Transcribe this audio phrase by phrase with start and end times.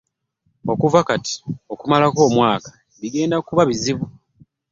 [0.71, 1.35] Okuva kati
[1.73, 2.69] okumalako omwaka
[3.01, 4.05] bigenda kuba bizibu.